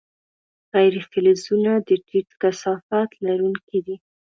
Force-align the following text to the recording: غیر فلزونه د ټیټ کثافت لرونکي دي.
غیر 0.73 0.95
فلزونه 1.11 1.71
د 1.87 1.89
ټیټ 2.07 2.29
کثافت 2.41 3.09
لرونکي 3.25 3.79
دي. 3.85 3.95